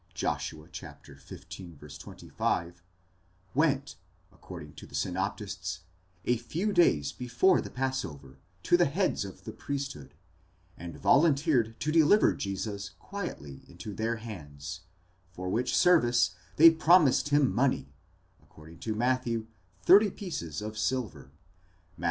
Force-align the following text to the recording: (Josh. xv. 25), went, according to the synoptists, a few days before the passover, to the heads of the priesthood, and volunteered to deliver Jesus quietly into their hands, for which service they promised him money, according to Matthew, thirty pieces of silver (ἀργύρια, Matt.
(Josh. 0.15 0.51
xv. 0.51 1.99
25), 2.09 2.81
went, 3.53 3.97
according 4.31 4.73
to 4.73 4.87
the 4.87 4.95
synoptists, 4.95 5.81
a 6.25 6.37
few 6.37 6.73
days 6.73 7.11
before 7.11 7.61
the 7.61 7.69
passover, 7.69 8.39
to 8.63 8.77
the 8.77 8.87
heads 8.87 9.23
of 9.23 9.43
the 9.43 9.51
priesthood, 9.51 10.15
and 10.75 10.97
volunteered 10.97 11.79
to 11.81 11.91
deliver 11.91 12.33
Jesus 12.33 12.89
quietly 12.97 13.61
into 13.67 13.93
their 13.93 14.15
hands, 14.15 14.81
for 15.29 15.49
which 15.49 15.77
service 15.77 16.33
they 16.55 16.71
promised 16.71 17.29
him 17.29 17.53
money, 17.53 17.93
according 18.41 18.79
to 18.79 18.95
Matthew, 18.95 19.45
thirty 19.83 20.09
pieces 20.09 20.63
of 20.63 20.79
silver 20.79 21.29
(ἀργύρια, 21.29 21.99
Matt. 21.99 21.99